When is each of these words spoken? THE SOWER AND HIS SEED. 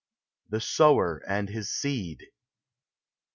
THE 0.49 0.59
SOWER 0.61 1.21
AND 1.27 1.49
HIS 1.49 1.69
SEED. 1.71 2.25